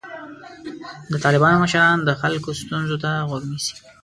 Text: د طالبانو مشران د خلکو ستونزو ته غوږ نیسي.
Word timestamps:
د 1.11 1.13
طالبانو 1.23 1.61
مشران 1.63 1.97
د 2.03 2.09
خلکو 2.21 2.49
ستونزو 2.61 2.95
ته 3.03 3.09
غوږ 3.29 3.43
نیسي. 3.51 3.75